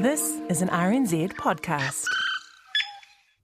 This 0.00 0.40
is 0.48 0.62
an 0.62 0.68
RNZ 0.68 1.32
podcast. 1.32 2.06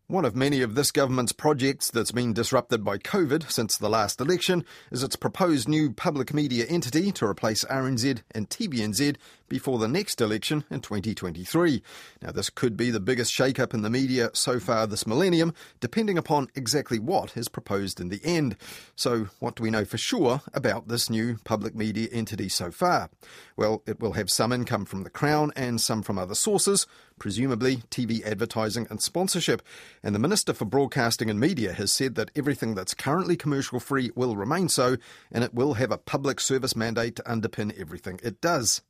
One 0.07 0.27
of 0.27 0.37
many 0.37 0.61
of 0.61 0.75
this 0.75 0.91
government's 0.91 1.33
projects 1.33 1.91
that's 1.91 2.13
been 2.13 2.35
disrupted 2.35 2.85
by 2.85 2.99
COVID 2.99 3.51
since 3.51 3.79
the 3.79 3.89
last 3.89 4.21
election 4.21 4.63
is 4.93 5.03
its 5.03 5.17
proposed 5.17 5.67
new 5.67 5.93
public 5.93 6.35
media 6.35 6.67
entity 6.69 7.11
to 7.13 7.25
replace 7.25 7.65
RNZ 7.65 8.21
and 8.33 8.51
TVNZ 8.51 9.17
before 9.49 9.79
the 9.79 9.89
next 9.89 10.21
election 10.21 10.65
in 10.71 10.81
2023. 10.81 11.83
Now, 12.21 12.33
this 12.33 12.51
could 12.51 12.77
be 12.77 12.91
the 12.91 13.01
biggest 13.01 13.33
shake-up 13.33 13.73
in 13.73 13.81
the 13.81 13.89
media 13.89 14.29
so 14.35 14.61
far 14.61 14.87
this 14.87 15.07
millennium, 15.07 15.55
depending 15.81 16.19
upon 16.19 16.49
exactly 16.55 16.99
what 16.99 17.35
is 17.35 17.49
proposed 17.49 17.99
in 17.99 18.11
the 18.11 18.21
end. 18.23 18.59
So, 18.97 19.29
what 19.39 19.57
do 19.57 19.63
we 19.63 19.71
know 19.71 19.87
for 19.87 19.97
sure 19.97 20.43
about 20.53 20.89
this 20.89 21.09
new 21.09 21.39
public 21.45 21.75
media 21.75 22.09
entity 22.13 22.51
so 22.51 22.71
far? 22.71 23.09
Well, 23.57 23.83
it 23.87 24.01
will 24.01 24.13
have 24.13 24.29
some 24.29 24.53
income 24.53 24.85
from 24.85 25.03
the 25.03 25.11
Crown 25.11 25.51
and 25.57 25.81
some 25.81 26.03
from 26.03 26.19
other 26.19 26.35
sources, 26.35 26.87
presumably 27.19 27.79
TV 27.91 28.25
advertising 28.25 28.87
and 28.91 29.01
sponsorship. 29.01 29.63
And 30.03 30.15
the 30.15 30.19
Minister 30.19 30.53
for 30.53 30.65
Broadcasting 30.65 31.31
and 31.31 31.39
Media 31.39 31.73
has 31.73 31.93
said 31.93 32.15
that 32.15 32.31
everything 32.37 32.75
that's 32.75 32.95
currently 32.95 33.37
commercial 33.37 33.81
free 33.81 34.11
will 34.15 34.37
remain 34.37 34.69
so, 34.69 34.97
and 35.31 35.45
it 35.45 35.55
will 35.55 35.75
have 35.75 35.91
a 35.91 35.99
public 35.99 36.41
service 36.41 36.77
mandate 36.77 37.17
to 37.17 37.23
underpin 37.23 37.79
everything 37.79 38.21
it 38.23 38.41
does. 38.41 38.83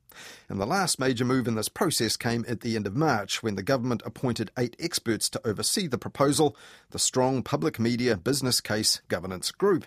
And 0.49 0.61
the 0.61 0.67
last 0.67 0.99
major 0.99 1.25
move 1.25 1.49
in 1.49 1.55
this 1.55 1.69
process 1.69 2.17
came 2.17 2.45
at 2.49 2.61
the 2.61 2.77
end 2.77 2.87
of 2.87 2.97
March 2.97 3.43
when 3.43 3.57
the 3.57 3.63
government 3.63 4.03
appointed 4.05 4.51
eight 4.59 4.77
experts 4.79 5.29
to 5.31 5.47
oversee 5.47 5.87
the 5.87 5.99
proposal, 5.99 6.57
the 6.91 6.99
Strong 6.99 7.43
Public 7.43 7.79
Media 7.81 8.17
Business 8.17 8.61
Case 8.61 9.03
Governance 9.09 9.51
Group. 9.51 9.87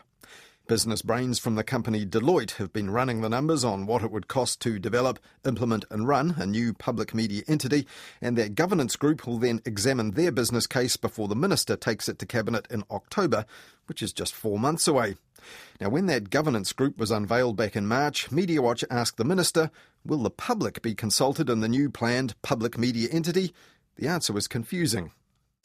Business 0.67 1.01
brains 1.01 1.39
from 1.39 1.55
the 1.55 1.63
company 1.63 2.05
Deloitte 2.05 2.57
have 2.57 2.73
been 2.73 2.91
running 2.91 3.21
the 3.21 3.29
numbers 3.29 3.63
on 3.63 3.85
what 3.85 4.03
it 4.03 4.11
would 4.11 4.27
cost 4.27 4.59
to 4.61 4.79
develop, 4.79 5.17
implement, 5.45 5.85
and 5.89 6.05
run 6.05 6.35
a 6.37 6.45
new 6.45 6.73
public 6.73 7.15
media 7.15 7.41
entity, 7.47 7.87
and 8.19 8.37
their 8.37 8.49
governance 8.49 8.97
group 8.97 9.25
will 9.25 9.37
then 9.37 9.61
examine 9.63 10.11
their 10.11 10.29
business 10.29 10.67
case 10.67 10.97
before 10.97 11.29
the 11.29 11.37
minister 11.37 11.77
takes 11.77 12.09
it 12.09 12.19
to 12.19 12.25
Cabinet 12.25 12.67
in 12.69 12.83
October, 12.91 13.45
which 13.85 14.01
is 14.01 14.11
just 14.11 14.35
four 14.35 14.59
months 14.59 14.89
away. 14.89 15.15
Now, 15.79 15.87
when 15.87 16.07
that 16.07 16.29
governance 16.29 16.73
group 16.73 16.97
was 16.97 17.11
unveiled 17.11 17.55
back 17.55 17.77
in 17.77 17.87
March, 17.87 18.29
MediaWatch 18.29 18.83
asked 18.89 19.15
the 19.15 19.23
minister, 19.23 19.71
Will 20.03 20.21
the 20.21 20.29
public 20.29 20.81
be 20.81 20.93
consulted 20.93 21.49
in 21.49 21.61
the 21.61 21.69
new 21.69 21.89
planned 21.89 22.35
public 22.41 22.77
media 22.77 23.07
entity? 23.09 23.53
The 23.95 24.09
answer 24.09 24.33
was 24.33 24.49
confusing 24.49 25.11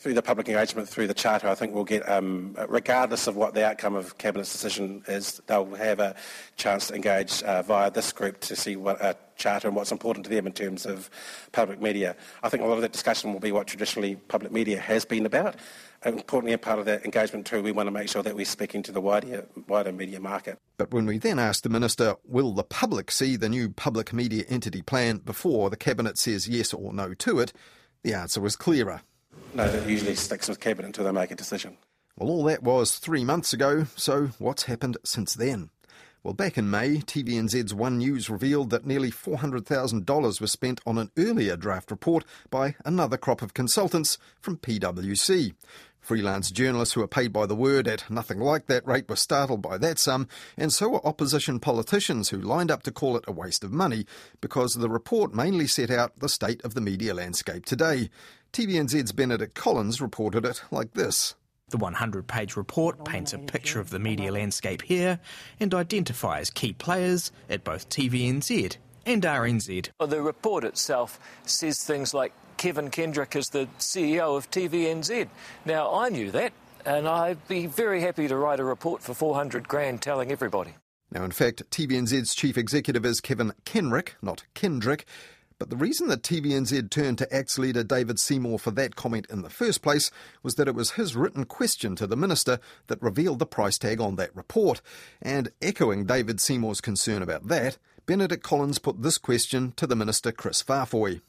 through 0.03 0.15
the 0.15 0.23
public 0.23 0.49
engagement, 0.49 0.89
through 0.89 1.07
the 1.07 1.15
charter, 1.15 1.47
I 1.47 1.55
think 1.55 1.73
we'll 1.73 1.85
get, 1.85 2.09
um, 2.11 2.57
regardless 2.69 3.29
of 3.29 3.37
what 3.37 3.55
the 3.55 3.65
outcome 3.65 3.95
of 3.95 4.19
Cabinet's 4.19 4.51
decision 4.51 5.05
is, 5.07 5.41
they'll 5.47 5.73
have 5.77 6.01
a 6.01 6.17
chance 6.57 6.89
to 6.89 6.95
engage 6.97 7.41
uh, 7.45 7.63
via 7.63 7.89
this 7.89 8.13
group 8.13 8.41
to 8.41 8.57
see 8.57 8.75
what 8.75 9.01
a 9.01 9.17
charter 9.37 9.69
and 9.69 9.77
what's 9.77 9.93
important 9.93 10.25
to 10.25 10.31
them 10.31 10.45
in 10.45 10.53
terms 10.53 10.87
of 10.87 11.09
public 11.53 11.81
media. 11.81 12.17
I 12.43 12.49
think 12.49 12.65
a 12.65 12.67
lot 12.67 12.75
of 12.75 12.83
that 12.83 12.91
discussion 12.91 13.33
will 13.33 13.39
be 13.39 13.53
what 13.53 13.69
traditionally 13.69 14.17
public 14.17 14.51
media 14.51 14.81
has 14.81 15.05
been 15.05 15.25
about. 15.25 15.55
Importantly, 16.05 16.53
a 16.53 16.59
part 16.59 16.81
of 16.81 16.85
that 16.87 17.05
engagement 17.05 17.47
too, 17.47 17.63
we 17.63 17.71
want 17.71 17.87
to 17.87 17.93
make 17.93 18.09
sure 18.09 18.25
that 18.25 18.35
we're 18.35 18.45
speaking 18.45 18.83
to 18.83 18.91
the 18.91 19.01
wider, 19.01 19.47
wider 19.69 19.93
media 19.93 20.19
market. 20.19 20.59
But 20.79 20.91
when 20.91 21.07
we 21.07 21.19
then 21.19 21.39
asked 21.39 21.63
the 21.63 21.69
Minister, 21.69 22.17
will 22.25 22.53
the 22.55 22.65
public 22.65 23.13
see 23.13 23.37
the 23.37 23.49
new 23.49 23.71
public 23.71 24.13
media 24.13 24.43
entity 24.49 24.83
plan 24.83 25.19
before 25.19 25.71
the 25.71 25.77
Cabinet 25.77 26.19
says 26.19 26.49
yes 26.49 26.75
or 26.75 26.93
no 26.93 27.15
to 27.15 27.39
it, 27.39 27.53
the 28.03 28.15
answer 28.15 28.41
was 28.41 28.57
clearer. 28.57 29.03
No, 29.55 29.65
it 29.65 29.87
usually 29.87 30.15
sticks 30.15 30.49
with 30.49 30.61
Cabinet 30.61 30.87
until 30.87 31.05
they 31.05 31.13
make 31.13 31.31
a 31.31 31.35
decision. 31.35 31.77
Well, 32.17 32.31
all 32.31 32.45
that 32.45 32.63
was 32.63 32.99
three 32.99 33.25
months 33.25 33.53
ago, 33.53 33.87
so 33.97 34.31
what's 34.39 34.65
happened 34.65 34.97
since 35.05 35.35
then? 35.35 35.71
Well, 36.23 36.35
back 36.35 36.57
in 36.57 36.71
May, 36.71 36.99
TVNZ's 36.99 37.75
One 37.75 37.99
News 37.99 38.31
revealed 38.31 38.71
that 38.71 38.87
nearly 38.87 39.11
$400,000 39.11 40.41
was 40.41 40.53
spent 40.53 40.81
on 40.87 40.97
an 40.97 41.11
earlier 41.19 41.57
draft 41.57 41.91
report 41.91 42.25
by 42.49 42.77
another 42.85 43.17
crop 43.17 43.43
of 43.43 43.55
consultants 43.55 44.19
from 44.41 44.59
PwC. 44.59 45.55
Freelance 46.01 46.51
journalists 46.51 46.95
who 46.95 47.03
are 47.03 47.09
paid 47.09 47.33
by 47.33 47.47
the 47.47 47.55
word 47.55 47.87
at 47.87 48.11
nothing 48.11 48.41
like 48.41 48.67
that 48.67 48.87
rate 48.87 49.09
were 49.09 49.17
startled 49.17 49.63
by 49.63 49.79
that 49.79 49.99
sum, 49.99 50.27
and 50.57 50.73
so 50.73 50.89
were 50.89 51.07
opposition 51.07 51.61
politicians 51.61 52.31
who 52.31 52.41
lined 52.41 52.71
up 52.71 52.83
to 52.85 52.91
call 52.91 53.17
it 53.17 53.25
a 53.29 53.33
waste 53.33 53.63
of 53.63 53.73
money 53.73 54.05
because 54.41 54.75
the 54.75 54.89
report 54.89 55.35
mainly 55.35 55.67
set 55.67 55.91
out 55.91 56.19
the 56.19 56.29
state 56.29 56.65
of 56.65 56.75
the 56.75 56.81
media 56.81 57.15
landscape 57.15 57.65
today. 57.65 58.11
TVNZ's 58.53 59.13
Benedict 59.13 59.55
Collins 59.55 60.03
reported 60.03 60.45
it 60.45 60.63
like 60.71 60.93
this. 60.93 61.35
The 61.71 61.79
100 61.79 62.27
page 62.27 62.55
report 62.55 63.03
paints 63.03 63.33
a 63.33 63.39
picture 63.39 63.81
of 63.81 63.89
the 63.89 63.99
media 63.99 64.31
landscape 64.31 64.83
here 64.83 65.21
and 65.59 65.73
identifies 65.73 66.51
key 66.51 66.75
players 66.75 67.33
at 67.49 67.65
both 67.65 67.89
TVNZ 67.89 68.77
and 69.07 69.23
RNZ. 69.23 69.89
Well, 69.99 70.07
the 70.07 70.21
report 70.21 70.65
itself 70.65 71.19
says 71.45 71.83
things 71.83 72.13
like 72.13 72.35
Kevin 72.59 72.91
Kendrick 72.91 73.35
is 73.37 73.49
the 73.49 73.69
CEO 73.79 74.37
of 74.37 74.51
TVNZ. 74.51 75.29
Now, 75.65 75.95
I 75.95 76.11
knew 76.11 76.31
that, 76.33 76.53
and 76.85 77.09
I'd 77.09 77.49
be 77.49 77.65
very 77.65 78.03
happy 78.03 78.29
to 78.29 78.37
write 78.37 78.61
a 78.61 78.65
report 78.65 79.03
for 79.03 79.15
400 79.15 79.67
grand 79.67 80.03
telling 80.03 80.31
everybody. 80.31 80.75
Now, 81.11 81.25
in 81.25 81.31
fact, 81.31 81.71
TVNZ's 81.71 82.35
chief 82.35 82.59
executive 82.59 83.07
is 83.07 83.23
Kevin 83.23 83.55
Kenrick, 83.65 84.15
not 84.21 84.45
Kendrick, 84.53 85.07
but 85.63 85.71
the 85.71 85.77
reason 85.77 86.09
that 86.09 86.25
TVNZ 86.25 86.91
turned 86.91 87.19
to 87.19 87.33
ACT's 87.33 87.57
leader 87.57 87.85
David 87.85 88.19
Seymour 88.19 88.59
for 88.59 88.73
that 88.73 88.97
comment 88.97 89.29
in 89.31 89.43
the 89.43 89.49
first 89.49 89.81
place 89.81 90.11
was 90.43 90.57
that 90.57 90.67
it 90.67 90.75
was 90.75 90.91
his 90.99 91.15
written 91.15 91.45
question 91.45 91.95
to 91.95 92.07
the 92.09 92.17
minister 92.17 92.59
that 92.89 93.01
revealed 93.01 93.39
the 93.39 93.47
price 93.47 93.79
tag 93.79 94.01
on 94.01 94.17
that 94.17 94.35
report. 94.35 94.83
And 95.21 95.53
echoing 95.63 96.05
David 96.05 96.41
Seymour's 96.41 96.81
concern 96.81 97.23
about 97.23 97.47
that, 97.47 97.79
Benedict 98.07 98.43
Collins 98.43 98.81
put 98.81 99.03
this 99.03 99.19
question 99.19 99.73
to 99.77 99.87
the 99.87 99.95
minister 99.95 100.33
Chris 100.33 100.65
Faafoi. 100.65 101.21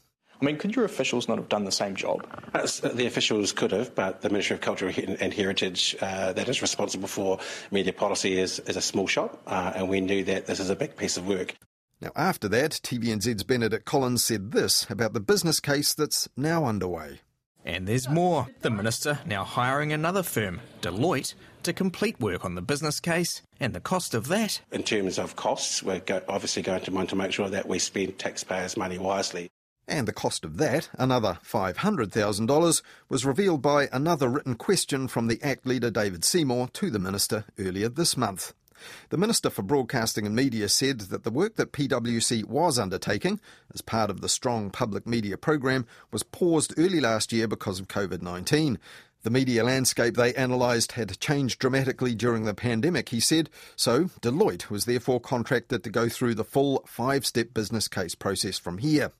I 0.42 0.44
mean, 0.44 0.56
could 0.56 0.74
your 0.74 0.84
officials 0.84 1.28
not 1.28 1.38
have 1.38 1.48
done 1.48 1.64
the 1.64 1.70
same 1.70 1.94
job? 1.94 2.26
Uh, 2.52 2.66
the 2.92 3.06
officials 3.06 3.52
could 3.52 3.70
have, 3.70 3.94
but 3.94 4.20
the 4.22 4.30
Ministry 4.30 4.54
of 4.54 4.62
Culture 4.62 4.88
and 4.88 5.32
Heritage, 5.32 5.94
uh, 6.00 6.32
that 6.32 6.48
is 6.48 6.60
responsible 6.60 7.06
for 7.06 7.38
media 7.70 7.92
policy, 7.92 8.36
is, 8.36 8.58
is 8.58 8.76
a 8.76 8.82
small 8.82 9.06
shop, 9.06 9.40
uh, 9.46 9.74
and 9.76 9.88
we 9.88 10.00
knew 10.00 10.24
that 10.24 10.46
this 10.46 10.58
is 10.58 10.70
a 10.70 10.74
big 10.76 10.96
piece 10.96 11.16
of 11.16 11.28
work. 11.28 11.54
Now, 12.00 12.10
after 12.16 12.48
that, 12.48 12.72
TVNZ's 12.82 13.44
Benedict 13.44 13.84
Collins 13.84 14.24
said 14.24 14.52
this 14.52 14.86
about 14.90 15.12
the 15.12 15.20
business 15.20 15.60
case 15.60 15.94
that's 15.94 16.28
now 16.36 16.64
underway. 16.64 17.20
And 17.64 17.86
there's 17.86 18.08
more. 18.08 18.48
The 18.60 18.70
Minister 18.70 19.20
now 19.24 19.44
hiring 19.44 19.92
another 19.92 20.22
firm, 20.22 20.60
Deloitte, 20.82 21.34
to 21.62 21.72
complete 21.72 22.20
work 22.20 22.44
on 22.44 22.56
the 22.56 22.62
business 22.62 23.00
case 23.00 23.40
and 23.58 23.72
the 23.72 23.80
cost 23.80 24.14
of 24.14 24.28
that. 24.28 24.60
In 24.70 24.82
terms 24.82 25.18
of 25.18 25.36
costs, 25.36 25.82
we're 25.82 26.00
go- 26.00 26.22
obviously 26.28 26.62
going 26.62 26.82
to 26.82 26.90
want 26.90 27.08
to 27.10 27.16
make 27.16 27.32
sure 27.32 27.48
that 27.48 27.66
we 27.66 27.78
spend 27.78 28.18
taxpayers' 28.18 28.76
money 28.76 28.98
wisely. 28.98 29.48
And 29.88 30.08
the 30.08 30.12
cost 30.12 30.44
of 30.44 30.56
that, 30.58 30.88
another 30.98 31.38
$500,000, 31.44 32.82
was 33.08 33.24
revealed 33.24 33.62
by 33.62 33.88
another 33.92 34.28
written 34.28 34.54
question 34.54 35.08
from 35.08 35.28
the 35.28 35.42
ACT 35.42 35.66
leader 35.66 35.90
David 35.90 36.24
Seymour 36.24 36.68
to 36.74 36.90
the 36.90 36.98
Minister 36.98 37.44
earlier 37.58 37.88
this 37.88 38.16
month. 38.16 38.54
The 39.10 39.16
Minister 39.16 39.50
for 39.50 39.62
Broadcasting 39.62 40.26
and 40.26 40.34
Media 40.34 40.68
said 40.68 41.00
that 41.00 41.24
the 41.24 41.30
work 41.30 41.56
that 41.56 41.72
PwC 41.72 42.44
was 42.44 42.78
undertaking 42.78 43.40
as 43.72 43.80
part 43.80 44.10
of 44.10 44.20
the 44.20 44.28
Strong 44.28 44.70
Public 44.70 45.06
Media 45.06 45.36
Programme 45.36 45.86
was 46.10 46.22
paused 46.22 46.74
early 46.76 47.00
last 47.00 47.32
year 47.32 47.48
because 47.48 47.80
of 47.80 47.88
COVID 47.88 48.22
19. 48.22 48.78
The 49.24 49.30
media 49.30 49.64
landscape 49.64 50.16
they 50.16 50.34
analysed 50.34 50.92
had 50.92 51.18
changed 51.18 51.58
dramatically 51.58 52.14
during 52.14 52.44
the 52.44 52.52
pandemic, 52.52 53.08
he 53.08 53.20
said, 53.20 53.48
so 53.74 54.04
Deloitte 54.20 54.68
was 54.68 54.84
therefore 54.84 55.18
contracted 55.18 55.82
to 55.82 55.88
go 55.88 56.10
through 56.10 56.34
the 56.34 56.44
full 56.44 56.84
five 56.86 57.24
step 57.24 57.54
business 57.54 57.88
case 57.88 58.14
process 58.14 58.58
from 58.58 58.76
here. 58.76 59.12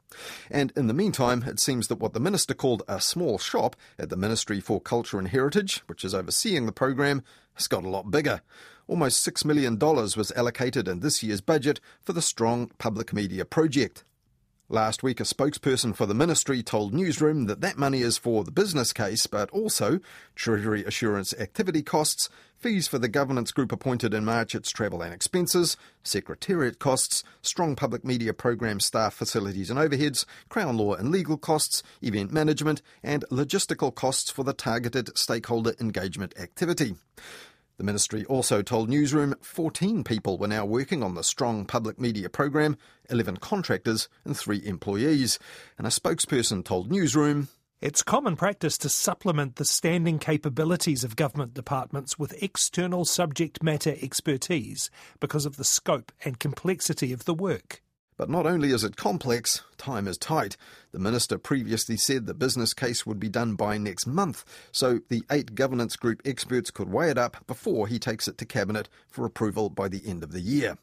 And 0.51 0.75
in 0.77 0.89
the 0.89 0.93
meantime, 0.93 1.45
it 1.45 1.59
seems 1.59 1.89
that 1.89 2.01
what 2.01 2.13
the 2.13 2.21
minister 2.21 2.53
called 2.53 2.83
a 2.87 3.01
small 3.01 3.39
shop 3.39 3.77
at 3.99 4.11
the 4.11 4.17
Ministry 4.17 4.61
for 4.61 4.79
Culture 4.79 5.19
and 5.19 5.29
Heritage, 5.29 5.83
which 5.87 6.05
is 6.05 6.15
overseeing 6.15 6.67
the 6.67 6.73
programme, 6.73 7.23
has 7.55 7.67
got 7.67 7.85
a 7.85 7.89
lot 7.89 8.11
bigger. 8.11 8.43
Almost 8.87 9.27
$6 9.27 9.43
million 9.47 9.79
was 9.79 10.33
allocated 10.37 10.87
in 10.87 11.01
this 11.01 11.23
year's 11.23 11.41
budget 11.41 11.81
for 12.03 12.13
the 12.13 12.21
Strong 12.21 12.73
Public 12.77 13.15
Media 13.15 13.47
Project. 13.47 14.05
Last 14.71 15.03
week, 15.03 15.21
a 15.21 15.25
spokesperson 15.25 15.95
for 15.95 16.07
the 16.07 16.15
ministry 16.15 16.63
told 16.63 16.95
Newsroom 16.95 17.45
that 17.45 17.61
that 17.61 17.77
money 17.77 18.01
is 18.01 18.17
for 18.17 18.45
the 18.45 18.51
business 18.51 18.95
case, 18.95 19.27
but 19.27 19.51
also 19.51 20.01
Treasury 20.35 20.83
Assurance 20.87 21.35
activity 21.35 21.83
costs, 21.83 22.31
fees 22.57 22.89
for 22.89 22.99
the 22.99 23.07
governance 23.07 23.53
group 23.53 23.73
appointed 23.73 24.15
in 24.15 24.25
March, 24.25 24.55
its 24.55 24.71
travel 24.71 25.03
and 25.03 25.13
expenses, 25.13 25.77
secretariat 26.03 26.79
costs, 26.79 27.23
strong 27.43 27.77
public 27.77 28.07
media 28.07 28.33
program 28.33 28.81
staff 28.81 29.13
facilities 29.13 29.69
and 29.69 29.79
overheads, 29.79 30.25
Crown 30.49 30.79
law 30.79 30.95
and 30.95 31.11
legal 31.11 31.37
costs, 31.37 31.83
event 32.01 32.33
management, 32.33 32.81
and 33.03 33.23
logistical 33.31 33.95
costs 33.95 34.31
for 34.31 34.45
the 34.45 34.55
targeted 34.55 35.15
stakeholder 35.19 35.75
engagement 35.79 36.33
activity. 36.39 36.95
The 37.77 37.85
ministry 37.85 38.25
also 38.27 38.63
told 38.63 38.89
Newsroom 38.89 39.35
14 39.41 40.05
people 40.05 40.39
were 40.39 40.47
now 40.47 40.65
working 40.65 41.03
on 41.03 41.15
the 41.15 41.25
Strong 41.25 41.67
Public 41.67 41.99
Media 41.99 42.29
Program, 42.29 42.77
11 43.11 43.39
contractors 43.39 44.09
and 44.25 44.37
3 44.37 44.65
employees. 44.65 45.39
And 45.77 45.87
a 45.87 45.91
spokesperson 45.91 46.65
told 46.65 46.91
Newsroom 46.91 47.49
it's 47.81 48.03
common 48.03 48.35
practice 48.37 48.79
to 48.79 48.89
supplement 48.89 49.57
the 49.57 49.65
standing 49.67 50.19
capabilities 50.19 51.05
of 51.05 51.17
government 51.17 51.53
departments 51.53 52.19
with 52.19 52.43
external 52.43 53.05
subject 53.05 53.63
matter 53.63 53.95
expertise 54.01 54.91
because 55.21 55.45
of 55.45 55.57
the 55.57 55.65
scope 55.65 56.11
and 56.25 56.39
complexity 56.39 57.13
of 57.13 57.27
the 57.27 57.35
work. 57.35 57.83
But 58.17 58.31
not 58.31 58.47
only 58.47 58.71
is 58.71 58.85
it 58.85 58.97
complex, 58.97 59.63
time 59.77 60.07
is 60.07 60.17
tight. 60.17 60.57
The 60.93 61.01
minister 61.01 61.37
previously 61.37 61.97
said 61.97 62.27
the 62.27 62.35
business 62.35 62.73
case 62.73 63.05
would 63.05 63.19
be 63.19 63.29
done 63.29 63.57
by 63.57 63.77
next 63.77 64.07
month, 64.07 64.45
so 64.71 65.01
the 65.09 65.25
eight 65.31 65.57
governance 65.57 65.97
group 65.97 66.23
experts 66.25 66.71
could 66.71 66.89
weigh 66.89 67.11
it 67.11 67.19
up 67.19 67.45
before 67.47 67.89
he 67.89 67.99
takes 67.99 68.29
it 68.29 68.39
to 68.39 68.45
Cabinet 68.45 68.89
for 69.09 69.25
approval 69.25 69.69
by 69.69 69.89
the 69.89 70.03
end 70.07 70.23
of 70.23 70.31
the 70.31 70.41
year. 70.41 70.79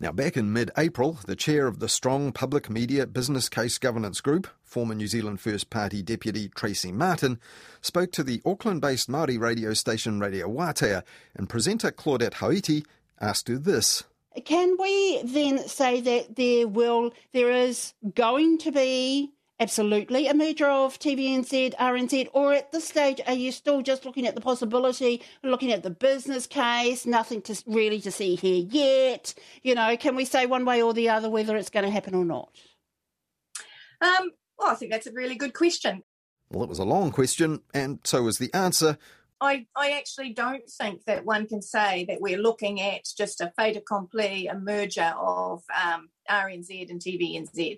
Now, 0.00 0.10
back 0.10 0.36
in 0.36 0.52
mid 0.52 0.72
April, 0.76 1.20
the 1.24 1.36
chair 1.36 1.68
of 1.68 1.78
the 1.78 1.88
Strong 1.88 2.32
Public 2.32 2.68
Media 2.68 3.06
Business 3.06 3.48
Case 3.48 3.78
Governance 3.78 4.20
Group, 4.20 4.48
former 4.64 4.94
New 4.94 5.06
Zealand 5.06 5.40
First 5.40 5.70
Party 5.70 6.02
Deputy 6.02 6.48
Tracy 6.48 6.90
Martin, 6.90 7.38
spoke 7.80 8.10
to 8.12 8.24
the 8.24 8.42
Auckland 8.44 8.80
based 8.80 9.08
Māori 9.08 9.38
radio 9.38 9.72
station 9.72 10.18
Radio 10.18 10.48
Wātea, 10.48 11.04
and 11.36 11.48
presenter 11.48 11.92
Claudette 11.92 12.34
Hauiti 12.34 12.84
asked 13.20 13.46
her 13.46 13.56
this. 13.56 14.02
Can 14.44 14.76
we 14.78 15.22
then 15.22 15.68
say 15.68 16.00
that 16.00 16.36
there 16.36 16.66
will, 16.66 17.12
there 17.32 17.50
is 17.50 17.94
going 18.14 18.58
to 18.58 18.72
be 18.72 19.32
absolutely 19.60 20.26
a 20.26 20.34
merger 20.34 20.68
of 20.68 20.98
TVNZ, 20.98 21.74
RNZ, 21.76 22.28
or 22.32 22.52
at 22.52 22.72
this 22.72 22.88
stage 22.88 23.20
are 23.26 23.34
you 23.34 23.52
still 23.52 23.82
just 23.82 24.04
looking 24.04 24.26
at 24.26 24.34
the 24.34 24.40
possibility, 24.40 25.22
looking 25.42 25.72
at 25.72 25.82
the 25.82 25.90
business 25.90 26.46
case, 26.46 27.06
nothing 27.06 27.40
to 27.42 27.62
really 27.66 28.00
to 28.00 28.10
see 28.10 28.34
here 28.34 28.66
yet? 28.70 29.34
You 29.62 29.74
know, 29.74 29.96
can 29.96 30.16
we 30.16 30.24
say 30.24 30.46
one 30.46 30.64
way 30.64 30.82
or 30.82 30.92
the 30.92 31.08
other 31.08 31.30
whether 31.30 31.56
it's 31.56 31.70
going 31.70 31.84
to 31.84 31.90
happen 31.90 32.14
or 32.14 32.24
not? 32.24 32.50
Um, 34.00 34.32
well, 34.58 34.70
I 34.70 34.74
think 34.74 34.90
that's 34.90 35.06
a 35.06 35.12
really 35.12 35.36
good 35.36 35.54
question. 35.54 36.02
Well, 36.50 36.64
it 36.64 36.68
was 36.68 36.78
a 36.78 36.84
long 36.84 37.10
question, 37.10 37.60
and 37.72 38.00
so 38.04 38.22
was 38.22 38.38
the 38.38 38.52
answer. 38.52 38.98
I, 39.44 39.66
I 39.76 39.90
actually 39.90 40.32
don't 40.32 40.68
think 40.68 41.04
that 41.04 41.24
one 41.24 41.46
can 41.46 41.60
say 41.60 42.06
that 42.08 42.20
we're 42.20 42.38
looking 42.38 42.80
at 42.80 43.02
just 43.16 43.40
a 43.40 43.52
fait 43.56 43.76
accompli, 43.76 44.46
a 44.46 44.58
merger 44.58 45.12
of 45.18 45.62
um, 45.84 46.08
RNZ 46.30 46.90
and 46.90 47.00
TVNZ. 47.00 47.76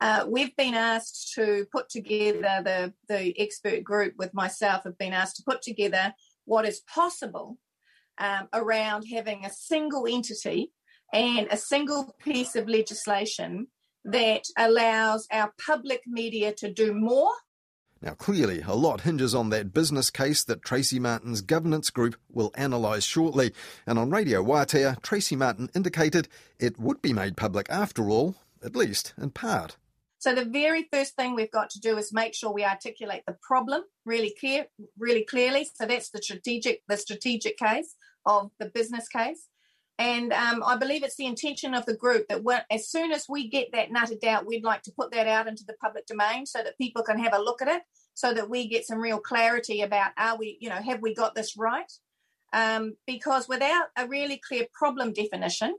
Uh, 0.00 0.26
we've 0.28 0.54
been 0.56 0.74
asked 0.74 1.32
to 1.34 1.66
put 1.72 1.88
together 1.88 2.62
the, 2.64 2.92
the 3.08 3.34
expert 3.40 3.82
group 3.82 4.14
with 4.18 4.34
myself 4.34 4.84
have 4.84 4.98
been 4.98 5.12
asked 5.12 5.36
to 5.36 5.42
put 5.42 5.62
together 5.62 6.12
what 6.44 6.66
is 6.66 6.82
possible 6.92 7.58
um, 8.18 8.48
around 8.52 9.04
having 9.04 9.44
a 9.44 9.50
single 9.50 10.06
entity 10.06 10.70
and 11.12 11.48
a 11.50 11.56
single 11.56 12.14
piece 12.22 12.56
of 12.56 12.68
legislation 12.68 13.66
that 14.04 14.44
allows 14.56 15.26
our 15.32 15.52
public 15.64 16.02
media 16.06 16.52
to 16.52 16.72
do 16.72 16.94
more 16.94 17.32
now, 18.02 18.14
clearly, 18.14 18.62
a 18.62 18.74
lot 18.74 19.02
hinges 19.02 19.34
on 19.34 19.50
that 19.50 19.74
business 19.74 20.08
case 20.08 20.42
that 20.44 20.62
Tracy 20.62 20.98
Martin's 20.98 21.42
governance 21.42 21.90
group 21.90 22.16
will 22.30 22.50
analyse 22.54 23.04
shortly. 23.04 23.52
And 23.86 23.98
on 23.98 24.08
Radio 24.08 24.42
Wātea, 24.42 25.02
Tracy 25.02 25.36
Martin 25.36 25.68
indicated 25.74 26.26
it 26.58 26.80
would 26.80 27.02
be 27.02 27.12
made 27.12 27.36
public 27.36 27.66
after 27.68 28.08
all, 28.08 28.36
at 28.64 28.74
least 28.74 29.12
in 29.20 29.30
part. 29.30 29.76
So 30.18 30.34
the 30.34 30.46
very 30.46 30.88
first 30.90 31.14
thing 31.14 31.34
we've 31.34 31.50
got 31.50 31.68
to 31.70 31.80
do 31.80 31.98
is 31.98 32.10
make 32.10 32.34
sure 32.34 32.52
we 32.52 32.64
articulate 32.64 33.22
the 33.26 33.36
problem 33.42 33.82
really 34.06 34.34
clear, 34.38 34.66
really 34.98 35.24
clearly. 35.24 35.68
So 35.74 35.84
that's 35.84 36.08
the 36.08 36.22
strategic, 36.22 36.82
the 36.88 36.96
strategic 36.96 37.58
case 37.58 37.96
of 38.24 38.50
the 38.58 38.66
business 38.66 39.08
case. 39.08 39.48
And 40.00 40.32
um, 40.32 40.62
I 40.66 40.78
believe 40.78 41.04
it's 41.04 41.16
the 41.16 41.26
intention 41.26 41.74
of 41.74 41.84
the 41.84 41.94
group 41.94 42.26
that 42.28 42.64
as 42.70 42.88
soon 42.88 43.12
as 43.12 43.26
we 43.28 43.50
get 43.50 43.68
that 43.72 43.90
nutted 43.90 44.24
out, 44.24 44.46
we'd 44.46 44.64
like 44.64 44.80
to 44.84 44.92
put 44.98 45.12
that 45.12 45.26
out 45.26 45.46
into 45.46 45.62
the 45.66 45.74
public 45.74 46.06
domain 46.06 46.46
so 46.46 46.62
that 46.62 46.78
people 46.78 47.02
can 47.02 47.18
have 47.18 47.34
a 47.34 47.38
look 47.38 47.60
at 47.60 47.68
it, 47.68 47.82
so 48.14 48.32
that 48.32 48.48
we 48.48 48.66
get 48.66 48.86
some 48.86 48.98
real 48.98 49.18
clarity 49.18 49.82
about 49.82 50.12
are 50.16 50.38
we, 50.38 50.56
you 50.58 50.70
know, 50.70 50.76
have 50.76 51.02
we 51.02 51.14
got 51.14 51.34
this 51.34 51.54
right? 51.54 51.92
Um, 52.54 52.96
because 53.06 53.46
without 53.46 53.88
a 53.94 54.08
really 54.08 54.40
clear 54.48 54.66
problem 54.72 55.12
definition 55.12 55.74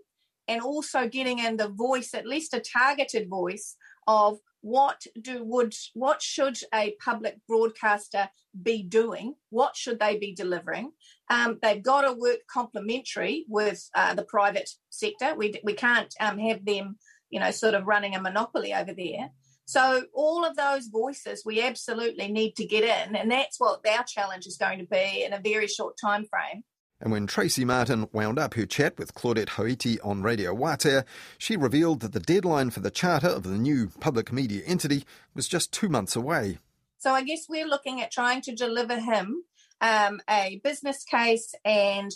and 0.47 0.61
also 0.61 1.07
getting 1.07 1.39
in 1.39 1.57
the 1.57 1.69
voice, 1.69 2.13
at 2.13 2.27
least 2.27 2.53
a 2.53 2.59
targeted 2.59 3.27
voice 3.27 3.75
of 4.05 4.37
what 4.61 5.05
do 5.19 5.43
would 5.43 5.73
what 5.93 6.21
should 6.21 6.57
a 6.73 6.95
public 7.03 7.37
broadcaster 7.47 8.29
be 8.61 8.83
doing? 8.83 9.35
What 9.49 9.75
should 9.75 9.99
they 9.99 10.17
be 10.17 10.33
delivering? 10.33 10.91
Um, 11.29 11.59
they've 11.61 11.83
got 11.83 12.01
to 12.01 12.13
work 12.13 12.39
complementary 12.51 13.45
with 13.47 13.87
uh, 13.95 14.13
the 14.13 14.23
private 14.23 14.69
sector. 14.89 15.35
We, 15.35 15.59
we 15.63 15.73
can't 15.73 16.13
um, 16.19 16.37
have 16.39 16.65
them 16.65 16.97
you 17.29 17.39
know 17.39 17.51
sort 17.51 17.73
of 17.73 17.87
running 17.87 18.15
a 18.15 18.21
monopoly 18.21 18.73
over 18.73 18.93
there. 18.93 19.31
So 19.65 20.03
all 20.13 20.43
of 20.43 20.57
those 20.57 20.87
voices 20.87 21.43
we 21.45 21.61
absolutely 21.61 22.27
need 22.27 22.55
to 22.57 22.65
get 22.65 22.83
in 22.83 23.15
and 23.15 23.31
that's 23.31 23.59
what 23.59 23.85
our 23.87 24.03
challenge 24.03 24.45
is 24.45 24.57
going 24.57 24.79
to 24.79 24.85
be 24.85 25.23
in 25.23 25.33
a 25.33 25.39
very 25.39 25.67
short 25.67 25.95
time 25.99 26.25
frame 26.25 26.63
and 27.01 27.11
when 27.11 27.25
Tracy 27.25 27.65
Martin 27.65 28.07
wound 28.13 28.37
up 28.37 28.53
her 28.53 28.65
chat 28.65 28.97
with 28.97 29.15
Claudette 29.15 29.49
Hauiti 29.49 29.97
on 30.03 30.21
Radio 30.21 30.55
Wātea, 30.55 31.03
she 31.37 31.57
revealed 31.57 32.01
that 32.01 32.13
the 32.13 32.19
deadline 32.19 32.69
for 32.69 32.79
the 32.79 32.91
charter 32.91 33.27
of 33.27 33.43
the 33.43 33.57
new 33.57 33.89
public 33.99 34.31
media 34.31 34.61
entity 34.65 35.03
was 35.33 35.47
just 35.47 35.73
two 35.73 35.89
months 35.89 36.15
away. 36.15 36.59
So 36.99 37.11
I 37.11 37.23
guess 37.23 37.47
we're 37.49 37.67
looking 37.67 38.01
at 38.01 38.11
trying 38.11 38.41
to 38.43 38.55
deliver 38.55 38.99
him 38.99 39.43
um, 39.81 40.21
a 40.29 40.61
business 40.63 41.03
case 41.03 41.55
and 41.65 42.11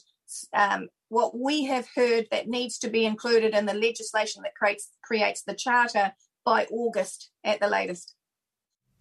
um, 0.53 0.89
what 1.09 1.37
we 1.37 1.65
have 1.65 1.87
heard 1.95 2.27
that 2.29 2.47
needs 2.47 2.77
to 2.79 2.89
be 2.89 3.05
included 3.05 3.55
in 3.55 3.65
the 3.65 3.73
legislation 3.73 4.43
that 4.43 4.53
creates, 4.53 4.89
creates 5.03 5.41
the 5.41 5.55
charter 5.55 6.13
by 6.45 6.67
August 6.71 7.31
at 7.43 7.59
the 7.59 7.67
latest. 7.67 8.13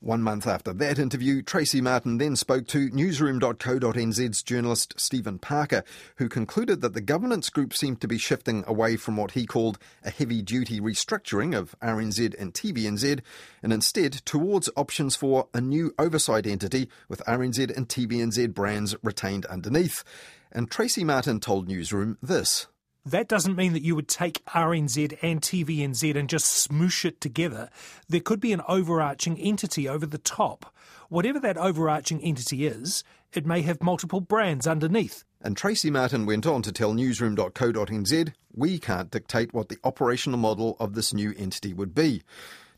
One 0.04 0.22
month 0.22 0.46
after 0.46 0.74
that 0.74 0.98
interview, 0.98 1.40
Tracy 1.40 1.80
Martin 1.80 2.18
then 2.18 2.36
spoke 2.36 2.66
to 2.66 2.90
newsroom.co.nz's 2.90 4.42
journalist 4.42 4.92
Stephen 4.98 5.38
Parker, 5.38 5.82
who 6.16 6.28
concluded 6.28 6.82
that 6.82 6.92
the 6.92 7.00
governance 7.00 7.48
group 7.48 7.72
seemed 7.72 8.02
to 8.02 8.06
be 8.06 8.18
shifting 8.18 8.64
away 8.66 8.96
from 8.96 9.16
what 9.16 9.30
he 9.30 9.46
called 9.46 9.78
a 10.04 10.10
heavy 10.10 10.42
duty 10.42 10.78
restructuring 10.78 11.56
of 11.56 11.74
RNZ 11.80 12.38
and 12.38 12.52
TVNZ 12.52 13.22
and 13.62 13.72
instead 13.72 14.12
towards 14.26 14.68
options 14.76 15.16
for 15.16 15.48
a 15.54 15.60
new 15.62 15.94
oversight 15.98 16.46
entity 16.46 16.90
with 17.08 17.24
RNZ 17.26 17.74
and 17.74 17.88
TVNZ 17.88 18.52
brands 18.52 18.94
retained 19.02 19.46
underneath. 19.46 20.04
And 20.52 20.70
Tracy 20.70 21.02
Martin 21.02 21.40
told 21.40 21.66
Newsroom 21.66 22.18
this. 22.22 22.66
That 23.06 23.28
doesn't 23.28 23.56
mean 23.56 23.74
that 23.74 23.82
you 23.82 23.94
would 23.94 24.08
take 24.08 24.42
RNZ 24.46 25.18
and 25.20 25.42
TVNZ 25.42 26.16
and 26.16 26.28
just 26.28 26.68
smoosh 26.68 27.04
it 27.04 27.20
together. 27.20 27.68
There 28.08 28.20
could 28.20 28.40
be 28.40 28.54
an 28.54 28.62
overarching 28.66 29.38
entity 29.38 29.86
over 29.86 30.06
the 30.06 30.16
top. 30.16 30.74
Whatever 31.10 31.38
that 31.40 31.58
overarching 31.58 32.22
entity 32.22 32.66
is, 32.66 33.04
it 33.34 33.44
may 33.44 33.60
have 33.60 33.82
multiple 33.82 34.22
brands 34.22 34.66
underneath. 34.66 35.22
And 35.42 35.54
Tracy 35.54 35.90
Martin 35.90 36.24
went 36.24 36.46
on 36.46 36.62
to 36.62 36.72
tell 36.72 36.94
newsroom.co.nz, 36.94 38.32
we 38.54 38.78
can't 38.78 39.10
dictate 39.10 39.52
what 39.52 39.68
the 39.68 39.78
operational 39.84 40.38
model 40.38 40.76
of 40.80 40.94
this 40.94 41.12
new 41.12 41.34
entity 41.36 41.74
would 41.74 41.94
be. 41.94 42.22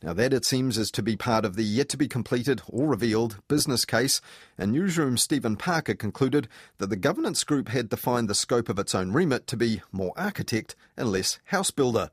Now, 0.03 0.13
that 0.13 0.35
it 0.35 0.45
seems 0.45 0.77
is 0.77 0.91
to 0.93 1.03
be 1.03 1.17
part 1.17 1.45
of 1.45 1.57
the 1.57 1.65
yet 1.65 1.89
to 1.91 1.97
be 1.97 2.07
completed 2.07 2.61
or 2.69 2.87
revealed 2.87 3.39
business 3.49 3.85
case, 3.85 4.21
and 4.59 4.71
Newsroom 4.71 5.17
Stephen 5.17 5.57
Parker 5.57 5.95
concluded 5.95 6.49
that 6.79 6.89
the 6.89 6.97
governance 6.97 7.45
group 7.45 7.69
had 7.69 7.89
defined 7.89 8.29
the 8.29 8.35
scope 8.35 8.69
of 8.69 8.79
its 8.79 8.95
own 8.95 9.13
remit 9.13 9.47
to 9.47 9.57
be 9.57 9.81
more 9.93 10.13
architect 10.15 10.77
and 10.97 11.11
less 11.11 11.39
house 11.47 11.71
builder. 11.71 12.11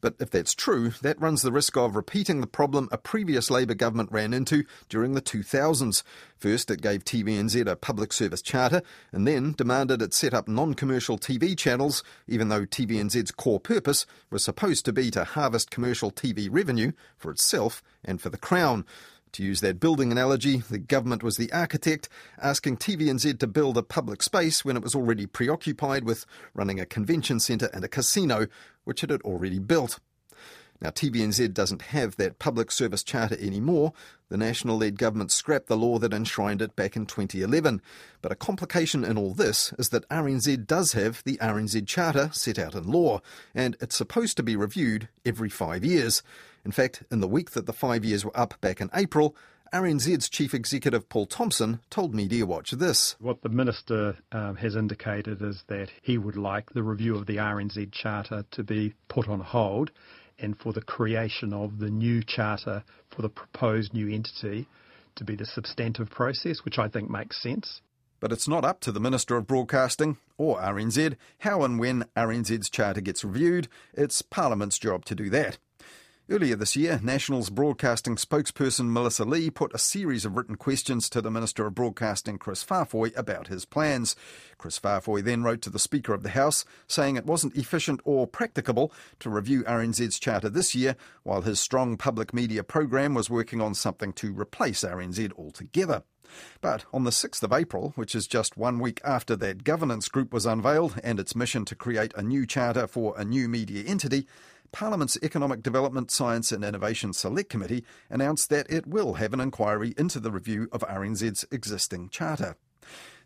But 0.00 0.14
if 0.18 0.30
that's 0.30 0.54
true, 0.54 0.90
that 1.02 1.20
runs 1.20 1.42
the 1.42 1.52
risk 1.52 1.76
of 1.76 1.94
repeating 1.94 2.40
the 2.40 2.46
problem 2.46 2.88
a 2.90 2.98
previous 2.98 3.50
Labour 3.50 3.74
government 3.74 4.10
ran 4.10 4.32
into 4.32 4.64
during 4.88 5.14
the 5.14 5.22
2000s. 5.22 6.02
First, 6.38 6.70
it 6.70 6.80
gave 6.80 7.04
TVNZ 7.04 7.66
a 7.66 7.76
public 7.76 8.12
service 8.12 8.40
charter, 8.40 8.82
and 9.12 9.26
then 9.26 9.52
demanded 9.52 10.00
it 10.00 10.14
set 10.14 10.32
up 10.32 10.48
non 10.48 10.74
commercial 10.74 11.18
TV 11.18 11.56
channels, 11.56 12.02
even 12.26 12.48
though 12.48 12.64
TVNZ's 12.64 13.30
core 13.32 13.60
purpose 13.60 14.06
was 14.30 14.42
supposed 14.42 14.84
to 14.86 14.92
be 14.92 15.10
to 15.10 15.24
harvest 15.24 15.70
commercial 15.70 16.10
TV 16.10 16.48
revenue 16.50 16.92
for 17.16 17.30
itself 17.30 17.82
and 18.04 18.20
for 18.20 18.30
the 18.30 18.38
Crown. 18.38 18.86
To 19.32 19.44
use 19.44 19.60
that 19.60 19.78
building 19.78 20.10
analogy, 20.10 20.58
the 20.58 20.78
government 20.78 21.22
was 21.22 21.36
the 21.36 21.52
architect, 21.52 22.08
asking 22.38 22.78
TVNZ 22.78 23.38
to 23.38 23.46
build 23.46 23.78
a 23.78 23.82
public 23.82 24.22
space 24.22 24.64
when 24.64 24.76
it 24.76 24.82
was 24.82 24.94
already 24.94 25.26
preoccupied 25.26 26.02
with 26.02 26.26
running 26.52 26.80
a 26.80 26.86
convention 26.86 27.38
centre 27.38 27.70
and 27.72 27.84
a 27.84 27.88
casino, 27.88 28.48
which 28.82 29.04
it 29.04 29.10
had 29.10 29.22
already 29.22 29.60
built. 29.60 30.00
Now, 30.80 30.90
TVNZ 30.90 31.52
doesn't 31.52 31.82
have 31.82 32.16
that 32.16 32.38
public 32.38 32.70
service 32.70 33.02
charter 33.02 33.36
anymore. 33.38 33.92
The 34.30 34.38
national 34.38 34.78
led 34.78 34.98
government 34.98 35.30
scrapped 35.30 35.66
the 35.66 35.76
law 35.76 35.98
that 35.98 36.14
enshrined 36.14 36.62
it 36.62 36.74
back 36.74 36.96
in 36.96 37.04
2011. 37.04 37.82
But 38.22 38.32
a 38.32 38.36
complication 38.36 39.04
in 39.04 39.18
all 39.18 39.34
this 39.34 39.74
is 39.78 39.90
that 39.90 40.08
RNZ 40.08 40.66
does 40.66 40.92
have 40.92 41.22
the 41.24 41.36
RNZ 41.36 41.86
charter 41.86 42.30
set 42.32 42.58
out 42.58 42.74
in 42.74 42.84
law, 42.84 43.20
and 43.54 43.76
it's 43.80 43.96
supposed 43.96 44.36
to 44.38 44.42
be 44.42 44.56
reviewed 44.56 45.08
every 45.24 45.50
five 45.50 45.84
years. 45.84 46.22
In 46.64 46.72
fact, 46.72 47.02
in 47.10 47.20
the 47.20 47.28
week 47.28 47.50
that 47.50 47.66
the 47.66 47.72
five 47.72 48.04
years 48.04 48.24
were 48.24 48.38
up 48.38 48.54
back 48.60 48.80
in 48.80 48.90
April, 48.94 49.36
RNZ's 49.72 50.28
chief 50.28 50.52
executive 50.52 51.08
Paul 51.08 51.26
Thompson 51.26 51.78
told 51.90 52.12
Media 52.12 52.44
Watch 52.44 52.72
this. 52.72 53.14
What 53.20 53.42
the 53.42 53.48
minister 53.48 54.16
um, 54.32 54.56
has 54.56 54.74
indicated 54.74 55.40
is 55.42 55.62
that 55.68 55.90
he 56.02 56.18
would 56.18 56.36
like 56.36 56.70
the 56.70 56.82
review 56.82 57.14
of 57.14 57.26
the 57.26 57.36
RNZ 57.36 57.92
charter 57.92 58.44
to 58.50 58.64
be 58.64 58.94
put 59.06 59.28
on 59.28 59.40
hold 59.40 59.92
and 60.40 60.58
for 60.58 60.72
the 60.72 60.82
creation 60.82 61.52
of 61.52 61.78
the 61.78 61.90
new 61.90 62.22
charter 62.22 62.82
for 63.10 63.22
the 63.22 63.28
proposed 63.28 63.92
new 63.94 64.08
entity 64.08 64.66
to 65.16 65.24
be 65.24 65.34
the 65.34 65.46
substantive 65.46 66.10
process, 66.10 66.64
which 66.64 66.78
I 66.78 66.88
think 66.88 67.10
makes 67.10 67.42
sense. 67.42 67.80
But 68.20 68.32
it's 68.32 68.48
not 68.48 68.64
up 68.64 68.80
to 68.80 68.92
the 68.92 69.00
Minister 69.00 69.36
of 69.36 69.46
Broadcasting 69.46 70.18
or 70.36 70.60
RNZ 70.60 71.16
how 71.40 71.62
and 71.62 71.78
when 71.78 72.04
RNZ's 72.16 72.68
charter 72.68 73.00
gets 73.00 73.24
reviewed. 73.24 73.68
It's 73.94 74.22
Parliament's 74.22 74.78
job 74.78 75.04
to 75.06 75.14
do 75.14 75.30
that. 75.30 75.58
Earlier 76.30 76.54
this 76.54 76.76
year, 76.76 77.00
National's 77.02 77.50
broadcasting 77.50 78.14
spokesperson 78.14 78.90
Melissa 78.90 79.24
Lee 79.24 79.50
put 79.50 79.74
a 79.74 79.78
series 79.78 80.24
of 80.24 80.36
written 80.36 80.54
questions 80.54 81.10
to 81.10 81.20
the 81.20 81.28
Minister 81.28 81.66
of 81.66 81.74
Broadcasting 81.74 82.38
Chris 82.38 82.62
Faafoi 82.62 83.10
about 83.18 83.48
his 83.48 83.64
plans. 83.64 84.14
Chris 84.56 84.78
Faafoi 84.78 85.24
then 85.24 85.42
wrote 85.42 85.60
to 85.62 85.70
the 85.70 85.80
Speaker 85.80 86.14
of 86.14 86.22
the 86.22 86.28
House 86.28 86.64
saying 86.86 87.16
it 87.16 87.26
wasn't 87.26 87.56
efficient 87.56 88.00
or 88.04 88.28
practicable 88.28 88.92
to 89.18 89.28
review 89.28 89.64
RNZ's 89.64 90.20
charter 90.20 90.48
this 90.48 90.72
year, 90.72 90.94
while 91.24 91.42
his 91.42 91.58
strong 91.58 91.96
public 91.96 92.32
media 92.32 92.62
program 92.62 93.12
was 93.12 93.28
working 93.28 93.60
on 93.60 93.74
something 93.74 94.12
to 94.12 94.32
replace 94.32 94.84
RNZ 94.84 95.32
altogether. 95.36 96.04
But 96.60 96.84
on 96.92 97.02
the 97.02 97.10
6th 97.10 97.42
of 97.42 97.52
April, 97.52 97.92
which 97.96 98.14
is 98.14 98.28
just 98.28 98.56
one 98.56 98.78
week 98.78 99.00
after 99.04 99.34
that 99.34 99.64
governance 99.64 100.08
group 100.08 100.32
was 100.32 100.46
unveiled 100.46 101.00
and 101.02 101.18
its 101.18 101.34
mission 101.34 101.64
to 101.64 101.74
create 101.74 102.12
a 102.14 102.22
new 102.22 102.46
charter 102.46 102.86
for 102.86 103.18
a 103.18 103.24
new 103.24 103.48
media 103.48 103.82
entity, 103.84 104.28
Parliament's 104.72 105.18
Economic 105.22 105.62
Development, 105.62 106.10
Science 106.10 106.52
and 106.52 106.64
Innovation 106.64 107.12
Select 107.12 107.48
Committee 107.48 107.84
announced 108.08 108.50
that 108.50 108.70
it 108.70 108.86
will 108.86 109.14
have 109.14 109.32
an 109.32 109.40
inquiry 109.40 109.94
into 109.98 110.20
the 110.20 110.30
review 110.30 110.68
of 110.72 110.82
RNZ's 110.82 111.44
existing 111.50 112.08
charter. 112.08 112.56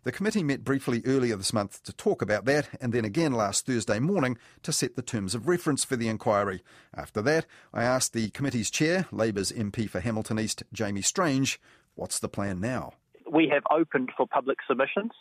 The 0.03 0.11
committee 0.11 0.43
met 0.43 0.63
briefly 0.63 1.01
earlier 1.05 1.35
this 1.35 1.53
month 1.53 1.81
to 1.83 1.93
talk 1.93 2.21
about 2.21 2.45
that, 2.45 2.69
and 2.79 2.93
then 2.93 3.05
again 3.05 3.31
last 3.31 3.65
Thursday 3.65 3.99
morning 3.99 4.37
to 4.61 4.71
set 4.71 4.95
the 4.95 5.01
terms 5.01 5.33
of 5.33 5.47
reference 5.47 5.83
for 5.83 5.95
the 5.95 6.07
inquiry. 6.07 6.61
After 6.93 7.21
that, 7.23 7.47
I 7.73 7.83
asked 7.83 8.13
the 8.13 8.29
committee's 8.29 8.69
chair, 8.69 9.07
Labour's 9.11 9.51
MP 9.51 9.89
for 9.89 9.99
Hamilton 9.99 10.39
East, 10.39 10.63
Jamie 10.71 11.01
Strange, 11.01 11.59
what's 11.95 12.19
the 12.19 12.29
plan 12.29 12.59
now? 12.59 12.93
We 13.31 13.49
have 13.51 13.63
opened 13.71 14.11
for 14.15 14.27
public 14.27 14.59
submissions. 14.67 15.11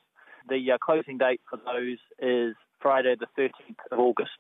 The 0.49 0.73
uh, 0.73 0.79
closing 0.79 1.17
date 1.17 1.41
for 1.49 1.59
those 1.59 1.99
is 2.19 2.55
Friday, 2.79 3.15
the 3.19 3.27
13th 3.41 3.77
of 3.91 3.99
August. 3.99 4.33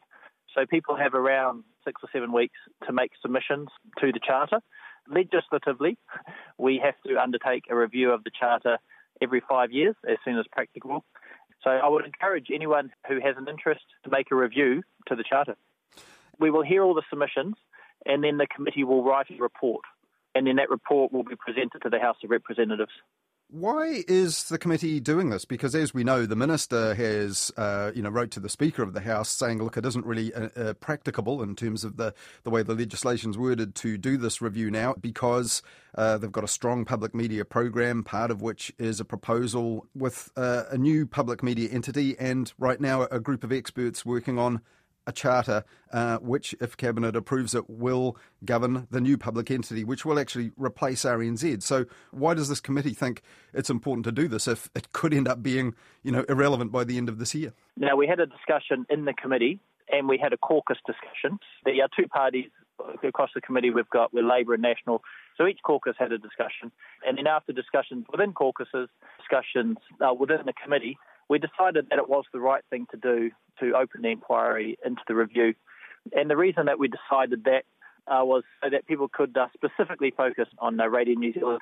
So 0.55 0.67
people 0.67 0.97
have 0.97 1.15
around 1.15 1.65
six 1.85 2.03
or 2.03 2.09
seven 2.13 2.33
weeks 2.33 2.59
to 2.87 2.93
make 2.93 3.13
submissions 3.21 3.69
to 4.01 4.13
the 4.13 4.21
Charter. 4.25 4.61
Legislatively, 5.09 5.99
we 6.59 6.81
have 6.83 6.95
to 7.07 7.21
undertake 7.21 7.65
a 7.71 7.77
review 7.77 8.11
of 8.11 8.25
the 8.25 8.31
Charter 8.31 8.79
every 9.21 9.43
five 9.49 9.71
years 9.71 9.95
as 10.09 10.17
soon 10.25 10.39
as 10.39 10.47
practicable. 10.51 11.05
So 11.63 11.71
I 11.71 11.89
would 11.89 12.05
encourage 12.05 12.49
anyone 12.53 12.91
who 13.09 13.21
has 13.21 13.37
an 13.39 13.49
interest 13.49 13.85
to 14.05 14.11
make 14.11 14.31
a 14.31 14.35
review 14.35 14.83
to 15.09 15.17
the 15.17 15.25
Charter. 15.25 15.57
We 16.39 16.51
will 16.51 16.63
hear 16.63 16.83
all 16.83 16.95
the 16.95 17.03
submissions 17.09 17.55
and 18.07 18.23
then 18.23 18.37
the 18.37 18.47
committee 18.47 18.85
will 18.85 19.03
write 19.03 19.31
a 19.31 19.43
report 19.43 19.83
and 20.35 20.47
then 20.47 20.57
that 20.57 20.69
report 20.69 21.13
will 21.13 21.23
be 21.23 21.37
presented 21.37 21.81
to 21.83 21.91
the 21.91 22.01
House 22.01 22.17
of 22.25 22.31
Representatives. 22.31 22.93
Why 23.49 24.03
is 24.09 24.45
the 24.45 24.59
committee 24.59 24.99
doing 25.01 25.31
this? 25.31 25.45
Because 25.45 25.75
as 25.75 25.95
we 25.95 26.03
know, 26.03 26.27
the 26.27 26.35
minister 26.35 26.95
has, 26.95 27.53
uh, 27.57 27.93
you 27.95 28.03
know, 28.03 28.09
wrote 28.09 28.31
to 28.33 28.41
the 28.41 28.49
Speaker 28.49 28.83
of 28.83 28.95
the 28.95 29.01
House 29.01 29.29
saying, 29.29 29.63
"Look, 29.63 29.77
it 29.77 29.87
isn't 29.87 30.05
really 30.05 30.35
uh, 30.35 30.49
uh, 30.57 30.73
practicable 30.75 31.43
in 31.43 31.55
terms 31.55 31.85
of 31.85 31.97
the 31.97 32.15
the 32.43 32.51
way 32.51 32.63
the 32.63 32.75
legislation's 32.75 33.39
worded 33.39 33.75
to 33.77 33.97
do 33.97 34.17
this 34.17 34.43
review 34.43 34.71
now, 34.71 34.95
because 35.01 35.63
uh, 35.95 36.19
they've 36.19 36.33
got 36.33 36.43
a 36.43 36.49
strong 36.49 36.85
public 36.85 37.15
media 37.15 37.45
program, 37.45 38.03
part 38.03 38.31
of 38.31 38.43
which 38.43 38.73
is 38.79 38.99
a 38.99 39.05
proposal 39.05 39.87
with 39.95 40.33
uh, 40.37 40.65
a 40.71 40.79
new 40.79 41.07
public 41.07 41.43
media 41.43 41.69
entity, 41.71 42.19
and 42.19 42.53
right 42.59 42.81
now 42.81 43.03
a 43.03 43.21
group 43.21 43.45
of 43.45 43.53
experts 43.53 44.05
working 44.05 44.39
on 44.39 44.63
a 45.07 45.13
charter 45.13 45.65
uh, 45.93 46.19
which, 46.19 46.55
if 46.61 46.77
Cabinet 46.77 47.15
approves 47.17 47.55
it, 47.55 47.69
will 47.69 48.17
govern 48.45 48.87
the 48.91 49.01
new 49.01 49.17
public 49.17 49.51
entity, 49.51 49.85
which 49.85 50.05
will 50.05 50.19
actually 50.19 50.51
replace 50.57 51.05
RNZ. 51.05 51.63
So, 51.63 51.87
why 52.11 52.35
does 52.35 52.49
this 52.49 52.61
committee 52.61 52.95
think 52.95 53.23
it's 53.53 53.71
important 53.71 54.05
to 54.05 54.13
do 54.13 54.29
this 54.29 54.49
if 54.49 54.71
it 54.75 54.93
could 54.93 55.15
end 55.15 55.29
up 55.29 55.43
being, 55.43 55.75
you 56.03 56.13
know, 56.13 56.25
irrelevant 56.29 56.73
by 56.73 56.85
the 56.85 56.97
end 56.97 57.09
of 57.09 57.19
this 57.19 57.35
year? 57.35 57.53
Now, 57.77 57.97
we 57.97 58.07
had 58.07 58.21
a 58.21 58.27
discussion 58.27 58.87
in 58.91 59.05
the 59.05 59.13
committee, 59.13 59.61
and 59.91 60.09
we 60.09 60.19
had 60.19 60.33
a 60.33 60.39
caucus 60.39 60.79
discussion. 60.87 61.39
There 61.65 61.75
are 61.75 61.89
two 61.97 62.09
parties 62.09 62.51
across 63.07 63.31
the 63.35 63.41
committee 63.41 63.71
we've 63.71 63.89
got, 63.91 64.13
we're 64.13 64.29
Labour 64.29 64.55
and 64.55 64.63
National. 64.63 65.03
So 65.37 65.47
each 65.47 65.61
caucus 65.65 65.95
had 65.99 66.13
a 66.13 66.19
discussion, 66.19 66.71
and 67.07 67.19
then 67.19 67.27
after 67.27 67.53
discussions 67.53 68.07
within 68.11 68.33
caucuses, 68.33 68.89
discussions 69.19 69.79
uh, 70.01 70.15
within 70.15 70.39
the 70.47 70.53
committee, 70.53 70.97
we 71.29 71.39
decided 71.39 71.87
that 71.91 71.99
it 71.99 72.09
was 72.09 72.25
the 72.33 72.41
right 72.41 72.63
thing 72.71 72.87
to 72.91 72.97
do 72.97 73.31
to 73.61 73.77
open 73.77 74.03
the 74.03 74.09
inquiry 74.09 74.77
into 74.85 75.03
the 75.09 75.15
review. 75.15 75.55
And 76.13 76.29
the 76.29 76.37
reason 76.37 76.67
that 76.67 76.79
we 76.79 76.89
decided 76.89 77.45
that 77.45 77.65
uh, 78.07 78.25
was 78.25 78.43
so 78.63 78.71
that 78.71 78.87
people 78.87 79.09
could 79.09 79.37
uh, 79.37 79.47
specifically 79.55 80.13
focus 80.17 80.49
on 80.59 80.79
uh, 80.79 80.87
Radio 80.87 81.15
New 81.15 81.33
Zealand 81.33 81.61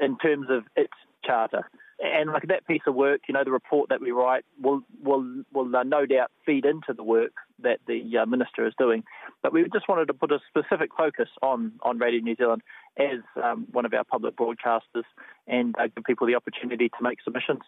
in 0.00 0.16
terms 0.18 0.46
of 0.50 0.64
its 0.76 0.92
charter. 1.24 1.68
And 2.00 2.30
like 2.30 2.48
that 2.48 2.66
piece 2.66 2.82
of 2.86 2.94
work, 2.94 3.22
you 3.28 3.34
know, 3.34 3.44
the 3.44 3.52
report 3.52 3.88
that 3.88 4.00
we 4.00 4.10
write 4.10 4.44
will 4.60 4.82
will 5.02 5.44
will 5.52 5.74
uh, 5.74 5.84
no 5.84 6.06
doubt 6.06 6.30
feed 6.44 6.64
into 6.64 6.92
the 6.92 7.04
work 7.04 7.32
that 7.60 7.78
the 7.86 8.18
uh, 8.18 8.26
minister 8.26 8.66
is 8.66 8.74
doing. 8.76 9.04
But 9.42 9.52
we 9.52 9.62
just 9.72 9.88
wanted 9.88 10.06
to 10.06 10.14
put 10.14 10.32
a 10.32 10.40
specific 10.48 10.90
focus 10.96 11.28
on 11.40 11.72
on 11.82 11.98
Radio 11.98 12.20
New 12.20 12.34
Zealand 12.34 12.62
as 12.98 13.20
um, 13.42 13.68
one 13.70 13.86
of 13.86 13.94
our 13.94 14.04
public 14.04 14.36
broadcasters 14.36 15.04
and 15.46 15.74
uh, 15.78 15.86
give 15.94 16.04
people 16.04 16.26
the 16.26 16.34
opportunity 16.34 16.88
to 16.88 16.96
make 17.00 17.18
submissions. 17.22 17.62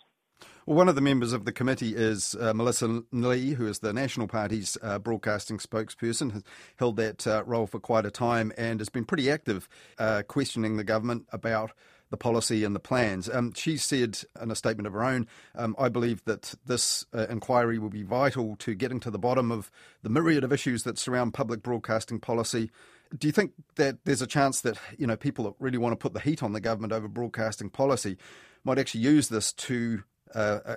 Well, 0.67 0.77
one 0.77 0.89
of 0.89 0.97
the 0.97 1.01
members 1.01 1.33
of 1.33 1.45
the 1.45 1.53
committee 1.53 1.95
is 1.95 2.35
uh, 2.41 2.53
Melissa 2.53 3.03
Lee, 3.13 3.53
who 3.53 3.69
is 3.69 3.79
the 3.79 3.93
National 3.93 4.27
Party's 4.27 4.77
uh, 4.83 4.99
broadcasting 4.99 5.59
spokesperson, 5.59 6.33
has 6.33 6.43
held 6.77 6.97
that 6.97 7.25
uh, 7.25 7.45
role 7.47 7.69
for 7.69 7.79
quite 7.79 8.05
a 8.05 8.11
time 8.11 8.53
and 8.59 8.81
has 8.81 8.89
been 8.89 9.05
pretty 9.05 9.31
active 9.31 9.69
uh, 9.99 10.23
questioning 10.27 10.77
the 10.77 10.83
government 10.83 11.27
about 11.31 11.71
the 12.11 12.17
policy 12.17 12.65
and 12.65 12.75
the 12.75 12.81
plans. 12.81 13.29
Um, 13.29 13.53
she 13.55 13.77
said 13.77 14.19
in 14.41 14.51
a 14.51 14.57
statement 14.57 14.87
of 14.87 14.93
her 14.93 15.05
own, 15.05 15.27
um, 15.55 15.75
I 15.79 15.89
believe 15.89 16.25
that 16.25 16.55
this 16.67 17.05
uh, 17.15 17.27
inquiry 17.29 17.79
will 17.79 17.89
be 17.89 18.03
vital 18.03 18.57
to 18.57 18.75
getting 18.75 19.01
to 19.01 19.11
the 19.11 19.19
bottom 19.19 19.53
of 19.53 19.71
the 20.03 20.11
myriad 20.11 20.45
of 20.45 20.53
issues 20.53 20.83
that 20.83 20.99
surround 20.99 21.35
public 21.35 21.63
broadcasting 21.63 22.21
policy. 22.21 22.71
Do 23.17 23.29
you 23.29 23.33
think 23.33 23.53
that 23.77 23.99
there's 24.05 24.23
a 24.23 24.27
chance 24.27 24.61
that 24.63 24.79
you 24.99 25.07
know 25.07 25.17
people 25.17 25.45
that 25.45 25.55
really 25.61 25.79
want 25.79 25.93
to 25.93 25.97
put 25.97 26.13
the 26.13 26.21
heat 26.21 26.43
on 26.43 26.53
the 26.53 26.61
government 26.61 26.93
over 26.93 27.07
broadcasting 27.07 27.71
policy 27.71 28.17
might 28.65 28.79
actually 28.79 29.03
use 29.03 29.29
this 29.29 29.53
to 29.53 30.03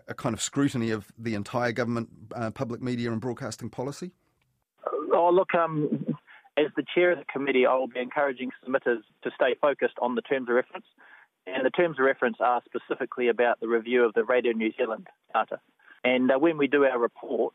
a, 0.07 0.13
kind 0.13 0.33
of 0.33 0.41
scrutiny 0.41 0.91
of 0.91 1.11
the 1.17 1.33
entire 1.35 1.71
government 1.71 2.09
uh, 2.35 2.51
public 2.51 2.81
media 2.81 3.11
and 3.11 3.21
broadcasting 3.21 3.69
policy? 3.69 4.11
Oh, 5.13 5.29
look, 5.33 5.53
um, 5.53 6.05
as 6.57 6.67
the 6.75 6.83
chair 6.93 7.11
of 7.11 7.19
the 7.19 7.25
committee, 7.31 7.65
I 7.65 7.73
will 7.75 7.87
be 7.87 7.99
encouraging 7.99 8.51
submitters 8.63 9.01
to 9.23 9.31
stay 9.35 9.55
focused 9.61 9.95
on 10.01 10.15
the 10.15 10.21
terms 10.21 10.49
of 10.49 10.55
reference. 10.55 10.85
And 11.47 11.65
the 11.65 11.71
terms 11.71 11.97
of 11.99 12.05
reference 12.05 12.37
are 12.39 12.61
specifically 12.65 13.27
about 13.27 13.59
the 13.59 13.67
review 13.67 14.03
of 14.03 14.13
the 14.13 14.23
Radio 14.23 14.51
New 14.51 14.71
Zealand 14.77 15.07
Charter. 15.31 15.59
And 16.03 16.31
uh, 16.31 16.37
when 16.37 16.57
we 16.57 16.67
do 16.67 16.85
our 16.85 16.99
report, 16.99 17.53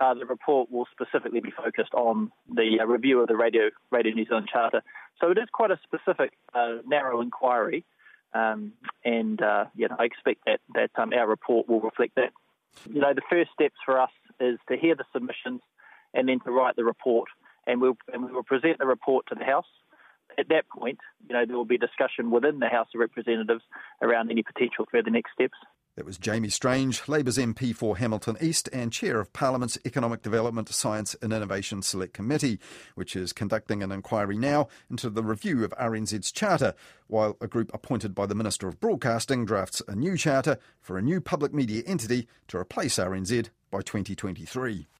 uh, 0.00 0.14
the 0.14 0.26
report 0.26 0.70
will 0.70 0.86
specifically 0.92 1.40
be 1.40 1.50
focused 1.50 1.92
on 1.94 2.30
the 2.48 2.78
uh, 2.80 2.86
review 2.86 3.20
of 3.20 3.28
the 3.28 3.36
Radio 3.36 3.70
Radio 3.90 4.12
New 4.12 4.24
Zealand 4.24 4.48
Charter. 4.50 4.82
So 5.20 5.30
it 5.30 5.38
is 5.38 5.48
quite 5.52 5.70
a 5.70 5.78
specific, 5.82 6.32
uh, 6.54 6.76
narrow 6.86 7.20
inquiry, 7.20 7.84
um, 8.34 8.72
and 9.04 9.40
uh, 9.40 9.66
you 9.74 9.88
know, 9.88 9.96
I 9.98 10.04
expect 10.04 10.40
that 10.46 10.60
that 10.74 10.90
um, 10.96 11.12
our 11.12 11.26
report 11.26 11.68
will 11.68 11.80
reflect 11.80 12.16
that. 12.16 12.32
You 12.90 13.00
know, 13.00 13.14
the 13.14 13.22
first 13.30 13.50
steps 13.52 13.76
for 13.84 14.00
us 14.00 14.10
is 14.40 14.58
to 14.68 14.76
hear 14.76 14.96
the 14.96 15.04
submissions 15.12 15.60
and 16.12 16.28
then 16.28 16.40
to 16.40 16.50
write 16.50 16.76
the 16.76 16.84
report, 16.84 17.28
and 17.66 17.80
we'll 17.80 17.96
and 18.12 18.24
we 18.24 18.32
will 18.32 18.42
present 18.42 18.78
the 18.78 18.86
report 18.86 19.26
to 19.28 19.34
the 19.34 19.44
House. 19.44 19.66
At 20.36 20.48
that 20.48 20.68
point, 20.68 20.98
you 21.28 21.34
know, 21.34 21.44
there 21.46 21.56
will 21.56 21.64
be 21.64 21.78
discussion 21.78 22.30
within 22.30 22.58
the 22.58 22.68
House 22.68 22.88
of 22.94 23.00
Representatives 23.00 23.62
around 24.02 24.30
any 24.30 24.42
potential 24.42 24.86
further 24.90 25.10
next 25.10 25.32
steps. 25.32 25.56
That 25.96 26.06
was 26.06 26.18
Jamie 26.18 26.48
Strange, 26.48 27.06
Labour's 27.06 27.38
MP 27.38 27.72
for 27.72 27.98
Hamilton 27.98 28.36
East 28.40 28.68
and 28.72 28.92
Chair 28.92 29.20
of 29.20 29.32
Parliament's 29.32 29.78
Economic 29.86 30.22
Development, 30.22 30.68
Science 30.68 31.14
and 31.22 31.32
Innovation 31.32 31.82
Select 31.82 32.12
Committee, 32.12 32.58
which 32.96 33.14
is 33.14 33.32
conducting 33.32 33.80
an 33.80 33.92
inquiry 33.92 34.36
now 34.36 34.66
into 34.90 35.08
the 35.08 35.22
review 35.22 35.62
of 35.62 35.70
RNZ's 35.78 36.32
charter, 36.32 36.74
while 37.06 37.36
a 37.40 37.46
group 37.46 37.70
appointed 37.72 38.12
by 38.12 38.26
the 38.26 38.34
Minister 38.34 38.66
of 38.66 38.80
Broadcasting 38.80 39.44
drafts 39.44 39.82
a 39.86 39.94
new 39.94 40.16
charter 40.16 40.58
for 40.80 40.98
a 40.98 41.02
new 41.02 41.20
public 41.20 41.54
media 41.54 41.84
entity 41.86 42.26
to 42.48 42.58
replace 42.58 42.96
RNZ 42.96 43.50
by 43.70 43.80
2023. 43.80 44.88